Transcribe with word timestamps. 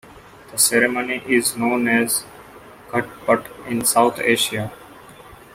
The 0.51 0.57
ceremony 0.57 1.21
is 1.27 1.55
known 1.55 1.87
as 1.87 2.23
"ghat-pat" 2.91 3.45
in 3.69 3.85
South 3.85 4.19
Asia. 4.19 4.71